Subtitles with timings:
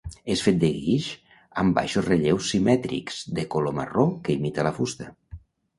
[0.35, 1.09] És fet de guix
[1.63, 5.15] amb baixos relleus simètrics de color marró que imita la fusta.